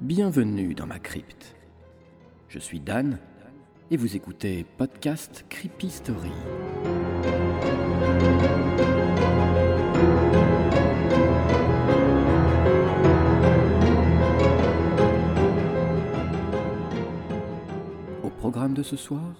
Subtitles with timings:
[0.00, 1.56] Bienvenue dans ma crypte.
[2.48, 3.18] Je suis Dan
[3.90, 6.32] et vous écoutez Podcast Creepy Story.
[18.22, 19.34] Au programme de ce soir,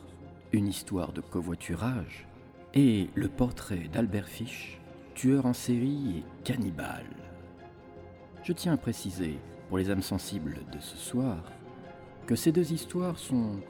[0.53, 2.27] une histoire de covoiturage
[2.73, 4.81] et le portrait d'Albert Fish,
[5.15, 7.34] tueur en série et cannibale.
[8.45, 11.51] Je tiens à préciser, pour les âmes sensibles de ce soir,
[12.27, 13.61] que ces deux histoires sont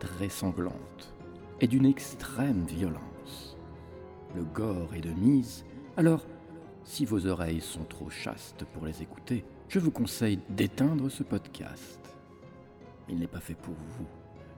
[0.00, 1.14] très sanglantes
[1.60, 3.58] et d'une extrême violence.
[4.34, 5.66] Le gore est de mise,
[5.98, 6.24] alors
[6.82, 12.00] si vos oreilles sont trop chastes pour les écouter, je vous conseille d'éteindre ce podcast.
[13.10, 14.06] Il n'est pas fait pour vous.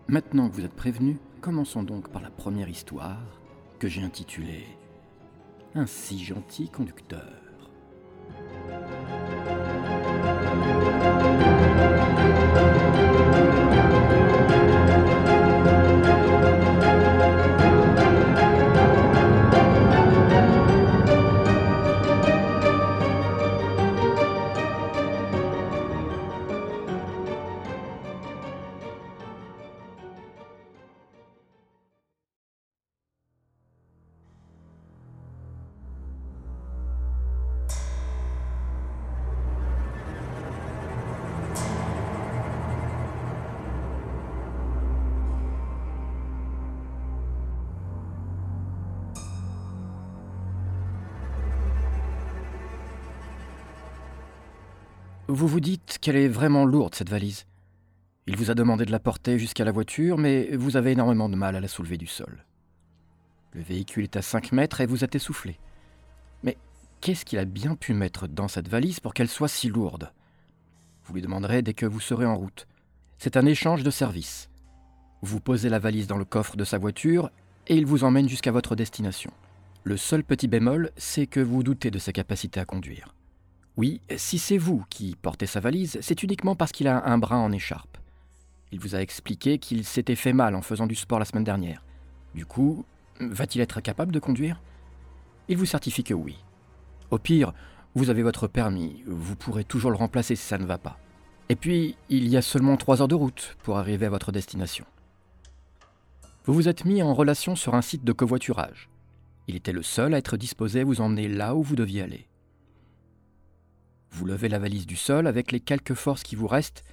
[0.07, 3.41] Maintenant que vous êtes prévenus, commençons donc par la première histoire
[3.81, 4.67] que j'ai intitulée
[5.75, 7.41] Un si gentil conducteur.
[55.27, 57.47] Vous vous dites qu'elle est vraiment lourde, cette valise.
[58.27, 61.37] Il vous a demandé de la porter jusqu'à la voiture, mais vous avez énormément de
[61.37, 62.45] mal à la soulever du sol.
[63.53, 65.59] Le véhicule est à 5 mètres et vous êtes essoufflé.
[66.43, 66.59] Mais
[67.01, 70.13] qu'est-ce qu'il a bien pu mettre dans cette valise pour qu'elle soit si lourde?
[71.07, 72.67] Vous lui demanderez dès que vous serez en route.
[73.17, 74.51] C'est un échange de services.
[75.23, 77.31] Vous posez la valise dans le coffre de sa voiture
[77.67, 79.31] et il vous emmène jusqu'à votre destination.
[79.85, 83.15] Le seul petit bémol, c'est que vous doutez de sa capacité à conduire.
[83.77, 87.39] Oui, si c'est vous qui portez sa valise, c'est uniquement parce qu'il a un bras
[87.39, 87.99] en écharpe.
[88.71, 91.85] Il vous a expliqué qu'il s'était fait mal en faisant du sport la semaine dernière.
[92.35, 92.85] Du coup,
[93.21, 94.61] va-t-il être capable de conduire?
[95.49, 96.37] Il vous certifie que oui.
[97.11, 97.53] Au pire,
[97.95, 100.99] vous avez votre permis, vous pourrez toujours le remplacer si ça ne va pas.
[101.49, 104.87] Et puis, il y a seulement trois heures de route pour arriver à votre destination.
[106.47, 108.89] Vous vous êtes mis en relation sur un site de covoiturage.
[109.47, 112.27] Il était le seul à être disposé à vous emmener là où vous deviez aller.
[114.15, 116.85] Vous levez la valise du sol avec les quelques forces qui vous restent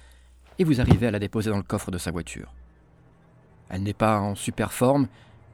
[0.58, 2.52] et vous arrivez à la déposer dans le coffre de sa voiture.
[3.68, 5.06] Elle n'est pas en super forme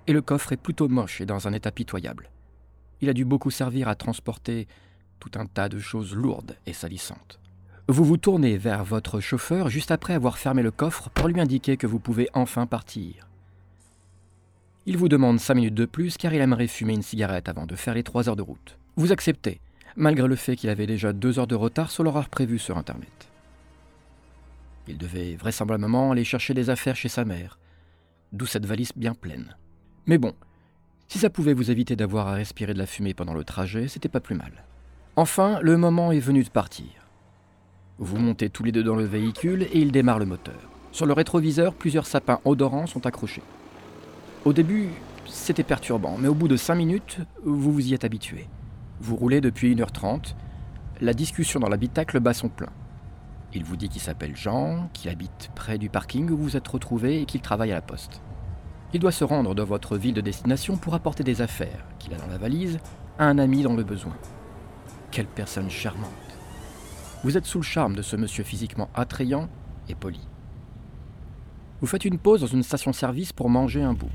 [0.07, 2.31] et le coffre est plutôt moche et dans un état pitoyable.
[3.03, 4.67] Il a dû beaucoup servir à transporter
[5.21, 7.39] tout un tas de choses lourdes et salissantes.
[7.87, 11.77] Vous vous tournez vers votre chauffeur juste après avoir fermé le coffre pour lui indiquer
[11.77, 13.29] que vous pouvez enfin partir.
[14.87, 17.77] Il vous demande cinq minutes de plus car il aimerait fumer une cigarette avant de
[17.77, 18.79] faire les trois heures de route.
[18.97, 19.61] Vous acceptez
[19.97, 23.29] malgré le fait qu'il avait déjà deux heures de retard sur l'horaire prévu sur Internet.
[24.87, 27.59] Il devait vraisemblablement aller chercher des affaires chez sa mère,
[28.33, 29.57] d'où cette valise bien pleine.
[30.07, 30.33] Mais bon,
[31.09, 34.09] si ça pouvait vous éviter d'avoir à respirer de la fumée pendant le trajet, c'était
[34.09, 34.65] pas plus mal.
[35.17, 36.87] Enfin, le moment est venu de partir.
[37.99, 40.71] Vous montez tous les deux dans le véhicule et il démarre le moteur.
[40.93, 43.43] Sur le rétroviseur, plusieurs sapins odorants sont accrochés.
[44.45, 44.89] Au début,
[45.27, 48.47] c'était perturbant, mais au bout de cinq minutes, vous vous y êtes habitué.
[49.01, 50.35] Vous roulez depuis 1h30.
[51.01, 52.73] La discussion dans l'habitacle bat son plein.
[53.55, 57.23] Il vous dit qu'il s'appelle Jean, qu'il habite près du parking où vous êtes retrouvé
[57.23, 58.21] et qu'il travaille à la poste.
[58.93, 62.17] Il doit se rendre dans votre ville de destination pour apporter des affaires qu'il a
[62.17, 62.79] dans la valise
[63.19, 64.17] à un ami dans le besoin.
[65.13, 66.11] Quelle personne charmante.
[67.23, 69.49] Vous êtes sous le charme de ce monsieur physiquement attrayant
[69.89, 70.27] et poli.
[71.81, 74.11] Vous faites une pause dans une station-service pour manger un bout.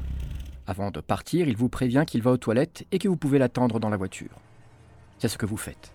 [0.67, 3.79] Avant de partir, il vous prévient qu'il va aux toilettes et que vous pouvez l'attendre
[3.79, 4.41] dans la voiture.
[5.23, 5.93] C'est ce que vous faites.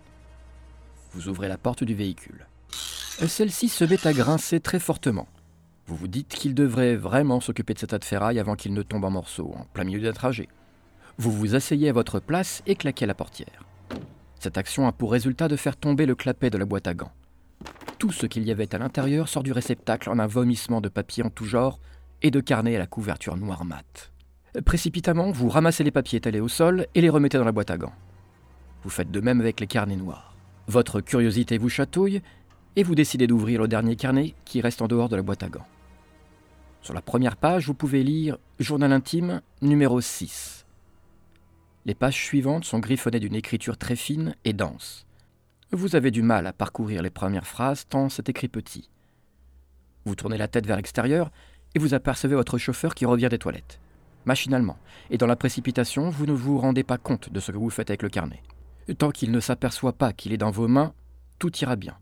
[1.12, 2.46] Vous ouvrez la porte du véhicule.
[2.70, 5.28] Celle-ci se met à grincer très fortement.
[5.86, 8.80] Vous vous dites qu'il devrait vraiment s'occuper de cet tas de ferraille avant qu'il ne
[8.80, 10.48] tombe en morceaux, en plein milieu d'un trajet.
[11.18, 13.66] Vous vous asseyez à votre place et claquez la portière.
[14.40, 17.12] Cette action a pour résultat de faire tomber le clapet de la boîte à gants.
[17.98, 21.22] Tout ce qu'il y avait à l'intérieur sort du réceptacle en un vomissement de papier
[21.22, 21.80] en tout genre
[22.22, 24.10] et de carnets à la couverture noire mat.
[24.64, 27.76] Précipitamment, vous ramassez les papiers étalés au sol et les remettez dans la boîte à
[27.76, 27.92] gants.
[28.82, 30.34] Vous faites de même avec les carnets noirs.
[30.66, 32.22] Votre curiosité vous chatouille
[32.76, 35.48] et vous décidez d'ouvrir le dernier carnet qui reste en dehors de la boîte à
[35.48, 35.66] gants.
[36.82, 40.64] Sur la première page, vous pouvez lire Journal intime numéro 6.
[41.86, 45.06] Les pages suivantes sont griffonnées d'une écriture très fine et dense.
[45.72, 48.88] Vous avez du mal à parcourir les premières phrases tant c'est écrit petit.
[50.04, 51.30] Vous tournez la tête vers l'extérieur
[51.74, 53.80] et vous apercevez votre chauffeur qui revient des toilettes.
[54.24, 54.78] Machinalement,
[55.10, 57.90] et dans la précipitation, vous ne vous rendez pas compte de ce que vous faites
[57.90, 58.42] avec le carnet.
[58.96, 60.92] Tant qu'il ne s'aperçoit pas qu'il est dans vos mains,
[61.38, 61.96] tout ira bien.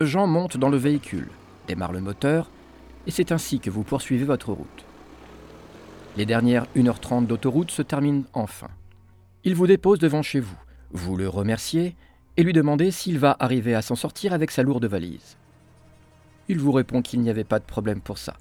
[0.00, 1.30] Jean monte dans le véhicule,
[1.66, 2.50] démarre le moteur,
[3.06, 4.84] et c'est ainsi que vous poursuivez votre route.
[6.16, 8.68] Les dernières 1h30 d'autoroute se terminent enfin.
[9.44, 10.56] Il vous dépose devant chez vous,
[10.92, 11.96] vous le remerciez
[12.36, 15.36] et lui demandez s'il va arriver à s'en sortir avec sa lourde valise.
[16.48, 18.34] Il vous répond qu'il n'y avait pas de problème pour ça.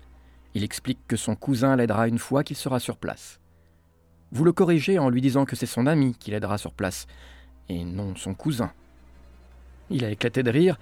[0.53, 3.40] Il explique que son cousin l'aidera une fois qu'il sera sur place.
[4.31, 7.07] Vous le corrigez en lui disant que c'est son ami qui l'aidera sur place,
[7.69, 8.71] et non son cousin.
[9.89, 10.77] Il a éclaté de rire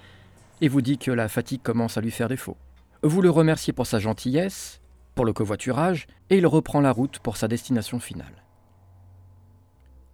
[0.61, 2.57] et vous dit que la fatigue commence à lui faire défaut.
[3.01, 4.81] Vous le remerciez pour sa gentillesse,
[5.15, 8.43] pour le covoiturage, et il reprend la route pour sa destination finale.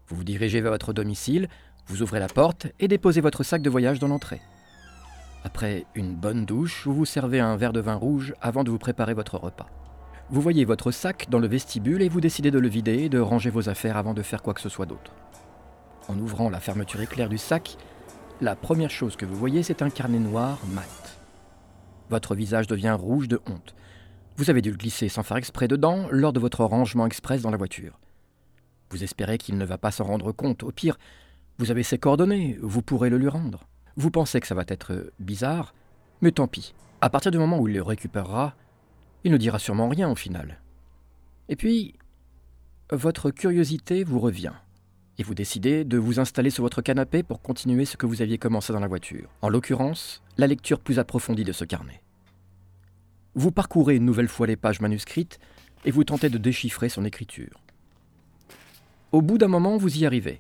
[0.08, 1.50] Vous vous dirigez vers votre domicile,
[1.88, 4.42] vous ouvrez la porte et déposez votre sac de voyage dans l'entrée.
[5.44, 8.80] Après une bonne douche, vous vous servez un verre de vin rouge avant de vous
[8.80, 9.68] préparer votre repas.
[10.32, 13.20] Vous voyez votre sac dans le vestibule et vous décidez de le vider et de
[13.20, 15.12] ranger vos affaires avant de faire quoi que ce soit d'autre.
[16.08, 17.78] En ouvrant la fermeture éclair du sac,
[18.42, 21.20] la première chose que vous voyez, c'est un carnet noir mat.
[22.10, 23.76] Votre visage devient rouge de honte.
[24.38, 27.52] Vous avez dû le glisser sans faire exprès dedans lors de votre rangement express dans
[27.52, 28.00] la voiture.
[28.90, 30.64] Vous espérez qu'il ne va pas s'en rendre compte.
[30.64, 30.98] Au pire,
[31.60, 33.68] vous avez ses coordonnées, vous pourrez le lui rendre.
[33.96, 35.76] Vous pensez que ça va être bizarre,
[36.22, 36.74] mais tant pis.
[37.00, 38.56] À partir du moment où il le récupérera,
[39.26, 40.62] il ne dira sûrement rien au final.
[41.50, 41.96] Et puis,
[42.92, 44.54] votre curiosité vous revient,
[45.18, 48.38] et vous décidez de vous installer sur votre canapé pour continuer ce que vous aviez
[48.38, 52.04] commencé dans la voiture, en l'occurrence, la lecture plus approfondie de ce carnet.
[53.34, 55.40] Vous parcourez une nouvelle fois les pages manuscrites
[55.86, 57.64] et vous tentez de déchiffrer son écriture.
[59.12, 60.40] Au bout d'un moment, vous y arrivez.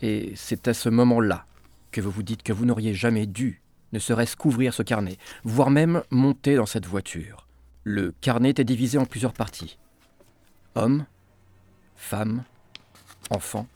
[0.00, 1.44] Et c'est à ce moment-là
[1.92, 3.60] que vous vous dites que vous n'auriez jamais dû,
[3.92, 7.47] ne serait-ce qu'ouvrir ce carnet, voire même monter dans cette voiture.
[7.90, 9.78] Le carnet est divisé en plusieurs parties.
[10.74, 11.06] Hommes,
[11.96, 12.44] femmes,
[13.30, 13.66] enfants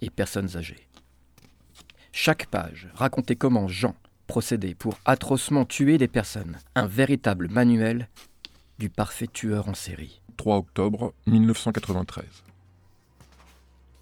[0.00, 0.86] et personnes âgées.
[2.12, 3.96] Chaque page racontait comment Jean
[4.28, 8.08] procédait pour atrocement tuer des personnes, un véritable manuel
[8.78, 10.22] du parfait tueur en série.
[10.36, 12.24] 3 octobre 1993.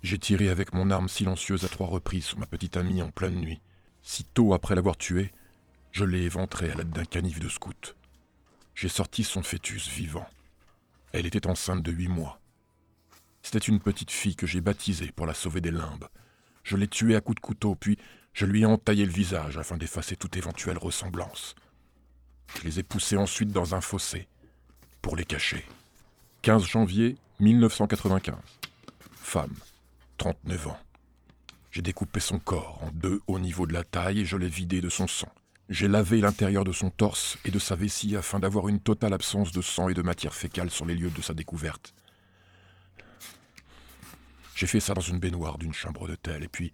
[0.03, 3.37] J'ai tiré avec mon arme silencieuse à trois reprises sur ma petite amie en pleine
[3.37, 3.63] nuit.
[4.03, 5.33] Sitôt après l'avoir tuée,
[5.93, 7.95] je l'ai éventrée à l'aide d'un canif de scout.
[8.81, 10.29] J'ai sorti son fœtus vivant.
[11.11, 12.41] Elle était enceinte de huit mois.
[13.43, 16.07] C'était une petite fille que j'ai baptisée pour la sauver des limbes.
[16.63, 17.99] Je l'ai tuée à coups de couteau, puis
[18.35, 21.57] je lui ai entaillé le visage afin d'effacer toute éventuelle ressemblance.
[22.57, 24.29] Je les ai poussés ensuite dans un fossé,
[25.03, 25.67] pour les cacher.
[26.43, 28.37] 15 janvier 1995.
[29.17, 29.57] Femme.
[30.19, 30.79] 39 ans.
[31.73, 34.81] J'ai découpé son corps en deux au niveau de la taille et je l'ai vidé
[34.81, 35.33] de son sang.
[35.69, 39.53] J'ai lavé l'intérieur de son torse et de sa vessie afin d'avoir une totale absence
[39.53, 41.95] de sang et de matière fécale sur les lieux de sa découverte.
[44.55, 46.73] J'ai fait ça dans une baignoire d'une chambre d'hôtel et puis.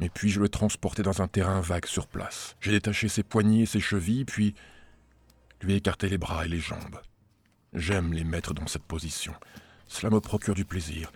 [0.00, 2.56] Et puis je le transportais dans un terrain vague sur place.
[2.60, 4.54] J'ai détaché ses poignets et ses chevilles, puis
[5.62, 7.00] lui ai écarté les bras et les jambes.
[7.72, 9.34] J'aime les mettre dans cette position.
[9.86, 11.12] Cela me procure du plaisir.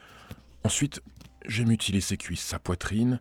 [0.65, 1.03] Ensuite,
[1.47, 3.21] j'ai mutilé ses cuisses, sa poitrine,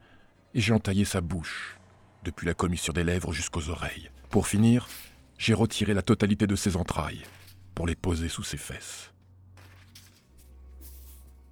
[0.54, 1.78] et j'ai entaillé sa bouche,
[2.24, 4.10] depuis la commissure des lèvres jusqu'aux oreilles.
[4.30, 4.88] Pour finir,
[5.38, 7.24] j'ai retiré la totalité de ses entrailles,
[7.76, 9.12] pour les poser sous ses fesses.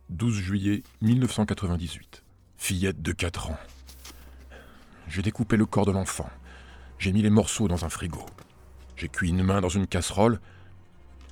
[0.10, 2.24] 12 juillet 1998.
[2.58, 3.60] Fillette de 4 ans.
[5.08, 6.30] J'ai découpé le corps de l'enfant.
[6.98, 8.26] J'ai mis les morceaux dans un frigo.
[8.96, 10.40] J'ai cuit une main dans une casserole.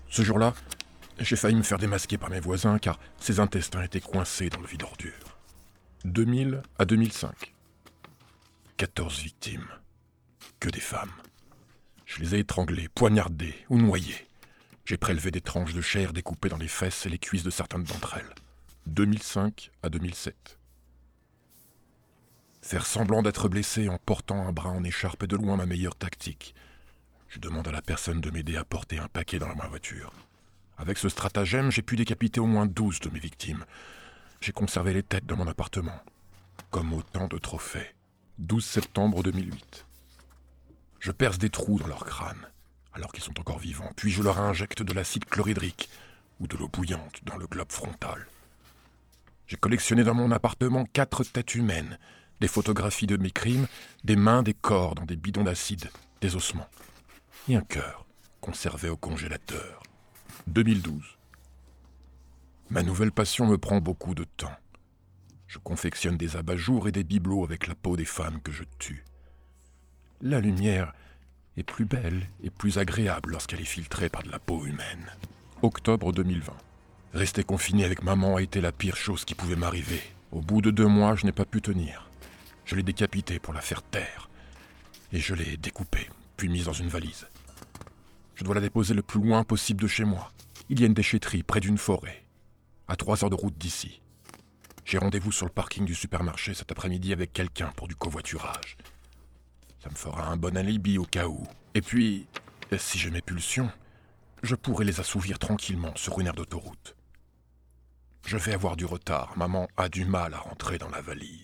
[0.10, 0.54] Ce jour-là,
[1.20, 4.68] j'ai failli me faire démasquer par mes voisins car ses intestins étaient coincés dans le
[4.68, 5.38] vide ordure.
[6.06, 7.54] 2000 à 2005.
[8.78, 9.68] 14 victimes.
[10.60, 11.12] Que des femmes.
[12.06, 14.28] Je les ai étranglées, poignardées ou noyées.
[14.86, 17.86] J'ai prélevé des tranches de chair découpées dans les fesses et les cuisses de certaines
[17.86, 18.36] d'entre elles.
[18.86, 20.60] 2005 à 2007.
[22.62, 25.96] Faire semblant d'être blessé en portant un bras en écharpe est de loin ma meilleure
[25.96, 26.54] tactique.
[27.30, 30.14] Je demande à la personne de m'aider à porter un paquet dans ma voiture.
[30.78, 33.66] Avec ce stratagème, j'ai pu décapiter au moins 12 de mes victimes.
[34.40, 36.00] J'ai conservé les têtes dans mon appartement,
[36.70, 37.97] comme autant de trophées.
[38.40, 39.86] 12 septembre 2008.
[41.00, 42.48] Je perce des trous dans leur crâne,
[42.94, 45.90] alors qu'ils sont encore vivants, puis je leur injecte de l'acide chlorhydrique
[46.40, 48.28] ou de l'eau bouillante dans le globe frontal.
[49.48, 51.98] J'ai collectionné dans mon appartement quatre têtes humaines,
[52.40, 53.66] des photographies de mes crimes,
[54.04, 55.90] des mains, des corps dans des bidons d'acide,
[56.22, 56.70] des ossements,
[57.50, 58.06] et un cœur
[58.40, 59.82] conservé au congélateur.
[60.46, 61.18] 2012.
[62.70, 64.56] Ma nouvelle passion me prend beaucoup de temps.
[65.58, 69.04] Je confectionne des abat-jours et des bibelots avec la peau des femmes que je tue.
[70.22, 70.94] La lumière
[71.58, 75.12] est plus belle et plus agréable lorsqu'elle est filtrée par de la peau humaine.
[75.64, 76.54] Octobre 2020.
[77.16, 80.00] Rester confiné avec maman a été la pire chose qui pouvait m'arriver.
[80.32, 82.08] Au bout de deux mois, je n'ai pas pu tenir.
[82.64, 84.30] Je l'ai décapitée pour la faire taire.
[85.12, 87.26] Et je l'ai découpée, puis mise dans une valise.
[88.36, 90.32] Je dois la déposer le plus loin possible de chez moi.
[90.70, 92.26] Il y a une déchetterie près d'une forêt,
[92.88, 94.02] à trois heures de route d'ici.
[94.88, 98.78] J'ai rendez-vous sur le parking du supermarché cet après-midi avec quelqu'un pour du covoiturage.
[99.84, 101.46] Ça me fera un bon alibi au cas où.
[101.74, 102.26] Et puis,
[102.78, 103.70] si j'ai mes pulsions,
[104.44, 106.96] je pourrai les assouvir tranquillement sur une aire d'autoroute.
[108.26, 109.38] Je vais avoir du retard.
[109.38, 111.44] Maman a du mal à rentrer dans la valise.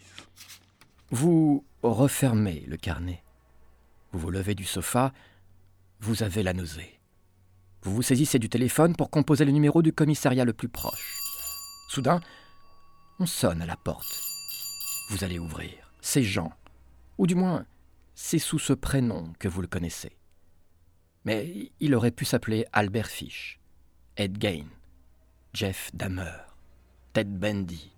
[1.12, 3.26] Vous refermez le carnet.
[4.14, 5.12] Vous vous levez du sofa.
[6.00, 6.98] Vous avez la nausée.
[7.82, 11.20] Vous vous saisissez du téléphone pour composer le numéro du commissariat le plus proche.
[11.90, 12.22] Soudain,
[13.20, 14.22] on sonne à la porte.
[15.10, 15.92] Vous allez ouvrir.
[16.02, 16.52] C'est Jean.
[17.18, 17.66] Ou du moins,
[18.16, 20.18] c'est sous ce prénom que vous le connaissez.
[21.26, 23.60] Mais il aurait pu s'appeler Albert Fish,
[24.18, 24.66] Ed Gain,
[25.54, 26.54] Jeff Dahmer.
[27.14, 27.92] Ted Bundy,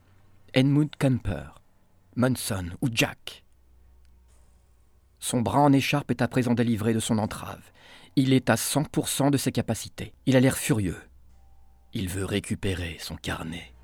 [0.53, 1.61] Edmund Kemper,
[2.17, 3.45] Munson ou Jack.
[5.19, 7.71] Son bras en écharpe est à présent délivré de son entrave.
[8.17, 10.13] Il est à 100% de ses capacités.
[10.25, 11.01] Il a l'air furieux.
[11.93, 13.74] Il veut récupérer son carnet.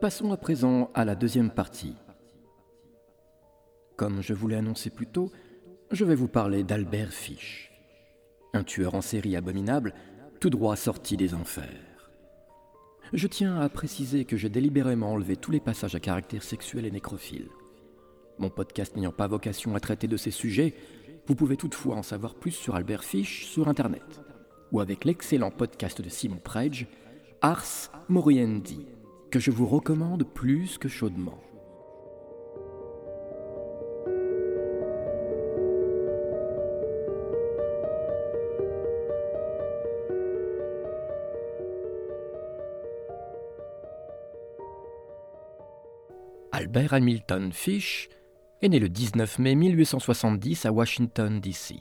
[0.00, 1.96] Passons à présent à la deuxième partie.
[3.96, 5.32] Comme je vous l'ai annoncé plus tôt,
[5.90, 7.72] je vais vous parler d'Albert Fish,
[8.52, 9.94] un tueur en série abominable,
[10.38, 12.12] tout droit sorti des enfers.
[13.12, 16.92] Je tiens à préciser que j'ai délibérément enlevé tous les passages à caractère sexuel et
[16.92, 17.48] nécrophile.
[18.38, 20.74] Mon podcast n'ayant pas vocation à traiter de ces sujets,
[21.26, 24.20] vous pouvez toutefois en savoir plus sur Albert Fish sur Internet,
[24.70, 26.86] ou avec l'excellent podcast de Simon Predge,
[27.40, 28.86] Ars Moriendi
[29.30, 31.38] que je vous recommande plus que chaudement.
[46.52, 48.08] Albert Hamilton Fish
[48.62, 51.76] est né le 19 mai 1870 à Washington, D.C.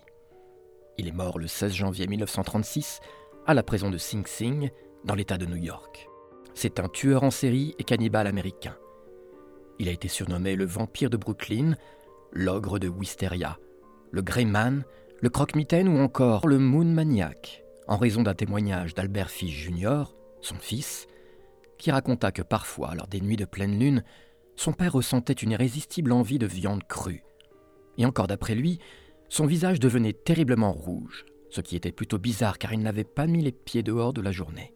[0.98, 3.00] Il est mort le 16 janvier 1936
[3.46, 4.70] à la prison de Sing Sing,
[5.04, 6.08] dans l'État de New York.
[6.60, 8.76] C'est un tueur en série et cannibale américain.
[9.78, 11.76] Il a été surnommé le vampire de Brooklyn,
[12.32, 13.60] l'ogre de Wisteria,
[14.10, 14.84] le Greyman,
[15.22, 20.06] le croque-mitaine ou encore le Moon Maniac, en raison d'un témoignage d'Albert Fish Jr.,
[20.42, 21.06] son fils,
[21.78, 24.04] qui raconta que parfois, lors des nuits de pleine lune,
[24.56, 27.24] son père ressentait une irrésistible envie de viande crue.
[28.00, 28.80] Et encore d'après lui,
[29.30, 33.44] son visage devenait terriblement rouge, ce qui était plutôt bizarre car il n'avait pas mis
[33.44, 34.74] les pieds dehors de la journée.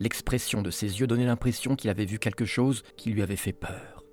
[0.00, 3.52] L'expression de ses yeux donnait l'impression qu'il avait vu quelque chose qui lui avait fait
[3.52, 4.04] peur,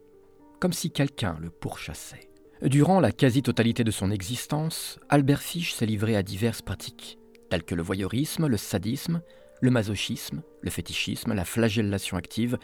[0.60, 2.30] comme si quelqu'un le pourchassait.
[2.62, 7.18] Durant la quasi-totalité de son existence, Albert Fish s'est livré à diverses pratiques,
[7.50, 9.22] telles que le voyeurisme, le sadisme,
[9.62, 12.60] le masochisme, le fétichisme, la flagellation active,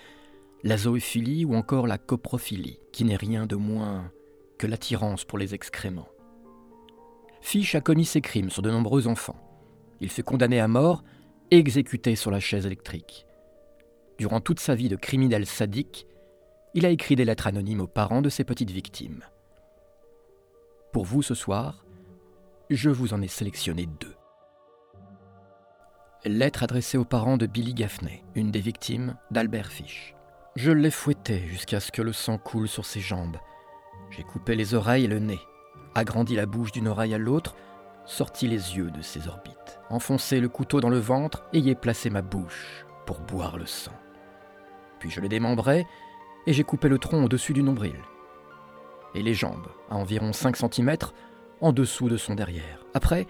[0.64, 4.12] la zoophilie ou encore la coprophilie, qui n'est rien de moins
[4.60, 6.10] que l'attirance pour les excréments.
[7.42, 9.40] Fish a commis ses crimes sur de nombreux enfants.
[10.00, 11.04] Il fut condamné à mort
[11.52, 13.26] exécuté sur la chaise électrique.
[14.18, 16.08] Durant toute sa vie de criminel sadique,
[16.74, 19.24] il a écrit des lettres anonymes aux parents de ses petites victimes.
[20.92, 21.86] Pour vous ce soir,
[22.70, 24.16] je vous en ai sélectionné deux.
[26.26, 30.16] Lettre adressée aux parents de Billy Gaffney, une des victimes d'Albert Fish.
[30.56, 33.38] Je l'ai fouetté jusqu'à ce que le sang coule sur ses jambes.
[34.10, 35.40] J'ai coupé les oreilles et le nez,
[35.96, 37.56] agrandi la bouche d'une oreille à l'autre
[38.08, 41.76] sortit les yeux de ses orbites, enfoncé le couteau dans le ventre et y ai
[41.76, 43.92] placé ma bouche pour boire le sang.
[45.00, 45.86] Puis je l'ai démembré
[46.48, 47.98] et j'ai coupé le tronc au-dessus du nombril.
[49.14, 50.96] Et les jambes, à environ 5 cm,
[51.62, 52.86] en dessous de son derrière.
[52.94, 53.28] Après,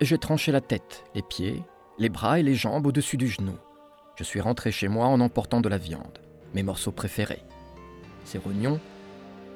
[0.00, 1.62] j'ai tranché la tête, les pieds,
[1.98, 3.56] les bras et les jambes au-dessus du genou.
[4.16, 6.20] Je suis rentré chez moi en emportant de la viande,
[6.52, 7.42] mes morceaux préférés.
[8.24, 8.80] Ces rognons,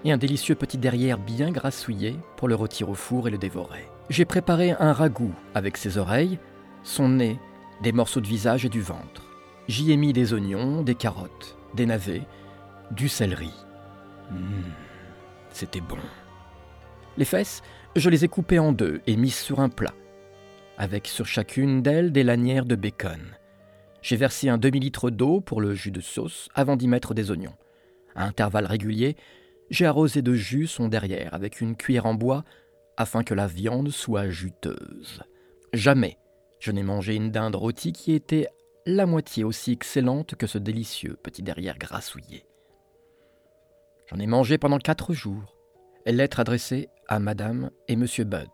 [0.05, 3.89] et un délicieux petit derrière bien grassouillé pour le retirer au four et le dévorer.
[4.11, 6.39] J'ai préparé un ragoût avec ses oreilles,
[6.83, 7.39] son nez,
[7.83, 9.23] des morceaux de visage et du ventre.
[9.69, 12.27] J'y ai mis des oignons, des carottes, des navets,
[12.91, 13.53] du céleri.
[14.31, 14.63] Mmh,
[15.51, 15.99] c'était bon.
[17.19, 17.63] Les fesses,
[17.97, 19.95] je les ai coupées en deux et mises sur un plat,
[20.79, 23.37] avec sur chacune d'elles des lanières de bacon.
[24.01, 27.57] J'ai versé un demi-litre d'eau pour le jus de sauce avant d'y mettre des oignons.
[28.15, 29.17] À intervalles réguliers,
[29.69, 32.45] j'ai arrosé de jus son derrière avec une cuillère en bois
[32.99, 35.23] afin que la viande soit juteuse.
[35.73, 36.19] Jamais
[36.59, 38.49] je n'ai mangé une dinde rôtie qui était
[38.85, 42.45] la moitié aussi excellente que ce délicieux petit derrière grassouillé.
[44.07, 45.55] J'en ai mangé pendant quatre jours.
[46.07, 48.49] Lettre adressée à Madame et Monsieur Budd.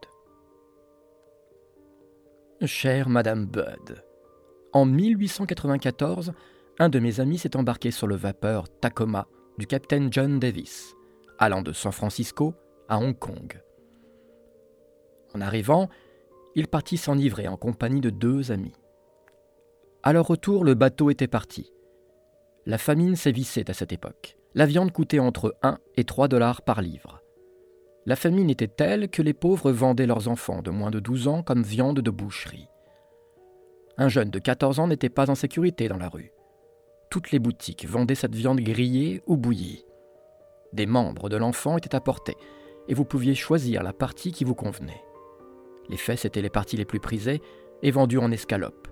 [2.65, 4.05] Chère Madame Budd,
[4.73, 6.33] en 1894,
[6.79, 10.95] un de mes amis s'est embarqué sur le vapeur Tacoma du capitaine John Davis,
[11.39, 12.55] allant de San Francisco
[12.89, 13.61] à Hong Kong.
[15.35, 15.89] En arrivant,
[16.55, 18.75] il partit s'enivrer en compagnie de deux amis.
[20.03, 21.73] À leur retour, le bateau était parti.
[22.67, 24.37] La famine sévissait à cette époque.
[24.55, 27.21] La viande coûtait entre 1 et 3 dollars par livre.
[28.07, 31.43] La famine était telle que les pauvres vendaient leurs enfants de moins de 12 ans
[31.43, 32.69] comme viande de boucherie.
[33.97, 36.33] Un jeune de 14 ans n'était pas en sécurité dans la rue.
[37.11, 39.85] Toutes les boutiques vendaient cette viande grillée ou bouillie.
[40.73, 42.37] Des membres de l'enfant étaient apportés,
[42.89, 45.04] et vous pouviez choisir la partie qui vous convenait.
[45.89, 47.43] Les fesses étaient les parties les plus prisées
[47.83, 48.89] et vendues en escalope.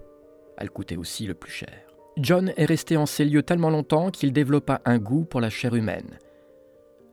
[0.58, 1.92] Elles coûtaient aussi le plus cher.
[2.18, 5.74] John est resté en ces lieux tellement longtemps qu'il développa un goût pour la chair
[5.74, 6.18] humaine.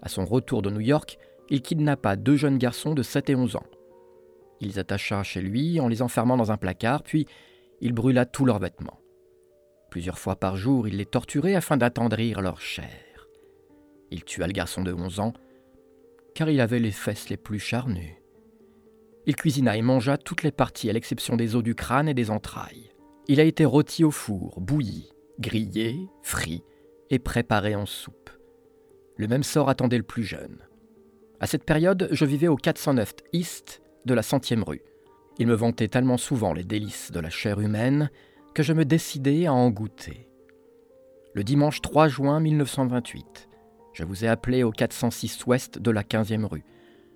[0.01, 1.17] À son retour de New York,
[1.49, 3.65] il kidnappa deux jeunes garçons de 7 et 11 ans.
[4.59, 7.27] Il les attacha chez lui en les enfermant dans un placard, puis
[7.79, 8.99] il brûla tous leurs vêtements.
[9.89, 13.27] Plusieurs fois par jour, il les torturait afin d'attendrir leur chair.
[14.11, 15.33] Il tua le garçon de 11 ans,
[16.35, 18.18] car il avait les fesses les plus charnues.
[19.29, 22.31] Il cuisina et mangea toutes les parties à l'exception des os du crâne et des
[22.31, 22.89] entrailles.
[23.27, 26.63] Il a été rôti au four, bouilli, grillé, frit
[27.11, 28.31] et préparé en soupe.
[29.17, 30.57] Le même sort attendait le plus jeune.
[31.39, 34.81] À cette période, je vivais au 409 East de la centième rue.
[35.37, 38.09] Il me vantait tellement souvent les délices de la chair humaine
[38.55, 40.27] que je me décidai à en goûter.
[41.35, 43.47] Le dimanche 3 juin 1928,
[43.93, 46.65] je vous ai appelé au 406 ouest de la 15e rue.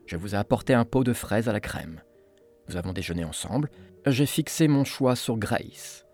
[0.05, 2.01] Je vous ai apporté un pot de fraises à la crème.
[2.67, 3.69] Nous avons déjeuné ensemble.
[4.05, 6.05] J'ai fixé mon choix sur Grace.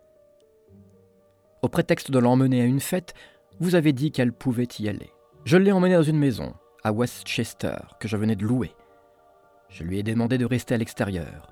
[1.61, 3.13] Au prétexte de l'emmener à une fête,
[3.59, 5.11] vous avez dit qu'elle pouvait y aller.
[5.45, 8.71] Je l'ai emmenée dans une maison, à Westchester, que je venais de louer.
[9.69, 11.51] Je lui ai demandé de rester à l'extérieur.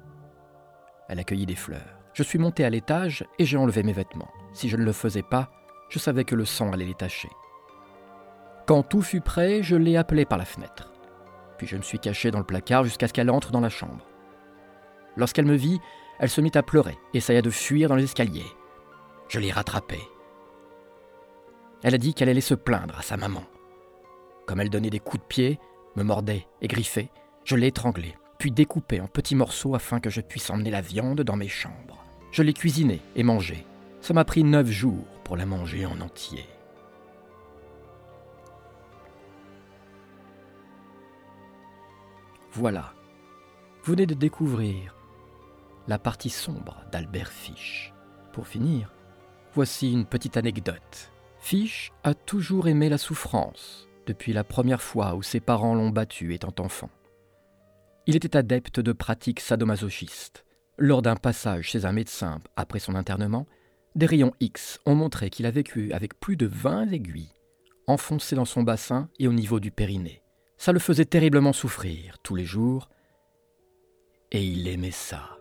[1.10, 2.00] Elle accueillit des fleurs.
[2.14, 4.32] Je suis monté à l'étage et j'ai enlevé mes vêtements.
[4.54, 5.52] Si je ne le faisais pas,
[5.90, 7.30] je savais que le sang allait les tacher.
[8.66, 10.94] Quand tout fut prêt, je l'ai appelée par la fenêtre.
[11.58, 14.06] Puis je me suis caché dans le placard jusqu'à ce qu'elle entre dans la chambre.
[15.16, 15.80] Lorsqu'elle me vit,
[16.20, 18.46] elle se mit à pleurer, essaya de fuir dans les escaliers.
[19.28, 20.02] Je l'ai rattrapée.
[21.84, 23.44] Elle a dit qu'elle allait se plaindre à sa maman.
[24.46, 25.60] Comme elle donnait des coups de pied,
[25.96, 27.10] me mordait et griffait,
[27.44, 31.22] je l'ai étranglée, puis découpée en petits morceaux afin que je puisse emmener la viande
[31.22, 32.04] dans mes chambres.
[32.32, 33.66] Je l'ai cuisinée et mangée.
[34.02, 36.46] Ça m'a pris neuf jours pour la manger en entier.
[42.60, 42.92] Voilà,
[43.84, 44.96] vous venez de découvrir
[45.88, 47.94] la partie sombre d'Albert Fish.
[48.34, 48.92] Pour finir,
[49.54, 51.12] voici une petite anecdote.
[51.38, 56.34] Fish a toujours aimé la souffrance, depuis la première fois où ses parents l'ont battu
[56.34, 56.90] étant enfant.
[58.08, 60.44] Il était adepte de pratiques sadomasochistes.
[60.80, 63.46] Lors d'un passage chez un médecin après son internement,
[63.94, 67.36] des rayons X ont montré qu'il a vécu avec plus de 20 aiguilles,
[67.86, 70.24] enfoncées dans son bassin et au niveau du périnée.
[70.58, 72.90] Ça le faisait terriblement souffrir tous les jours,
[74.32, 75.38] et il aimait ça.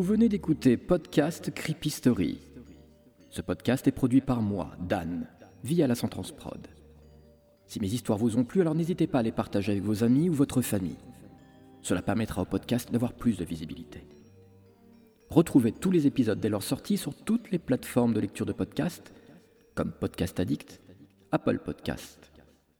[0.00, 2.38] Vous venez d'écouter Podcast Creepy Story.
[3.28, 5.26] Ce podcast est produit par moi, Dan,
[5.62, 6.66] via la Sentence Prod.
[7.66, 10.30] Si mes histoires vous ont plu, alors n'hésitez pas à les partager avec vos amis
[10.30, 10.96] ou votre famille.
[11.82, 14.08] Cela permettra au podcast d'avoir plus de visibilité.
[15.28, 19.12] Retrouvez tous les épisodes dès leur sortie sur toutes les plateformes de lecture de podcasts,
[19.74, 20.80] comme Podcast Addict,
[21.30, 22.32] Apple Podcast,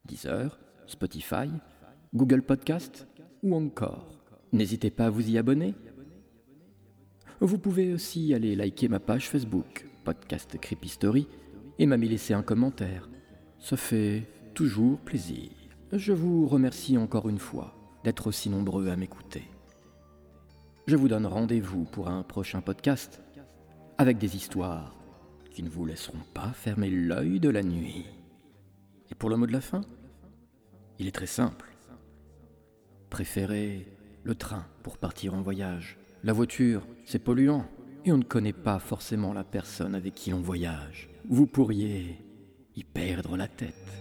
[0.06, 1.50] Deezer, Spotify,
[2.14, 3.06] Google Podcast
[3.42, 4.08] ou encore.
[4.52, 5.74] N'hésitez pas à vous y abonner.
[7.42, 11.26] Vous pouvez aussi aller liker ma page Facebook, Podcast Creepy Story,
[11.78, 13.08] et m'y laisser un commentaire.
[13.58, 15.48] Ça fait toujours plaisir.
[15.90, 17.74] Je vous remercie encore une fois
[18.04, 19.44] d'être aussi nombreux à m'écouter.
[20.86, 23.22] Je vous donne rendez-vous pour un prochain podcast
[23.96, 24.94] avec des histoires
[25.50, 28.04] qui ne vous laisseront pas fermer l'œil de la nuit.
[29.10, 29.80] Et pour le mot de la fin,
[30.98, 31.70] il est très simple.
[33.08, 33.86] Préférez
[34.24, 35.99] le train pour partir en voyage.
[36.22, 37.64] La voiture, c'est polluant
[38.04, 41.08] et on ne connaît pas forcément la personne avec qui on voyage.
[41.28, 42.18] Vous pourriez
[42.76, 43.99] y perdre la tête.